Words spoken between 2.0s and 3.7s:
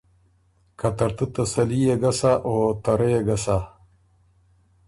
ګۀ سَۀ او ته ره يې ګۀ سَۀ۔